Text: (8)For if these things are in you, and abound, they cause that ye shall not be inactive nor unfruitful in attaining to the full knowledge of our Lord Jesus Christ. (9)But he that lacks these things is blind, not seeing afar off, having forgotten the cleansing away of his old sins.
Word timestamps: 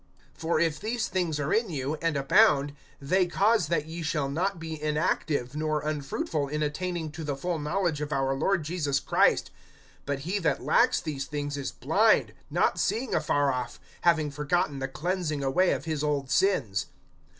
(8)For 0.39 0.59
if 0.59 0.79
these 0.79 1.07
things 1.07 1.39
are 1.39 1.53
in 1.53 1.69
you, 1.69 1.93
and 2.01 2.17
abound, 2.17 2.73
they 2.99 3.27
cause 3.27 3.67
that 3.67 3.85
ye 3.85 4.01
shall 4.01 4.29
not 4.29 4.57
be 4.59 4.81
inactive 4.81 5.55
nor 5.55 5.81
unfruitful 5.81 6.47
in 6.47 6.63
attaining 6.63 7.11
to 7.11 7.23
the 7.23 7.35
full 7.35 7.59
knowledge 7.59 8.01
of 8.01 8.11
our 8.11 8.33
Lord 8.33 8.63
Jesus 8.63 8.99
Christ. 8.99 9.51
(9)But 10.07 10.17
he 10.21 10.39
that 10.39 10.63
lacks 10.63 11.01
these 11.01 11.25
things 11.25 11.55
is 11.55 11.71
blind, 11.71 12.33
not 12.49 12.79
seeing 12.79 13.13
afar 13.13 13.53
off, 13.53 13.79
having 14.01 14.31
forgotten 14.31 14.79
the 14.79 14.87
cleansing 14.87 15.43
away 15.43 15.69
of 15.71 15.85
his 15.85 16.03
old 16.03 16.31
sins. 16.31 16.87